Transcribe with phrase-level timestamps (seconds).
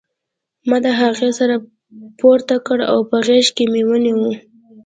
[0.69, 1.49] ما د هغې سر
[2.19, 4.21] پورته کړ او په غېږ کې مې ونیو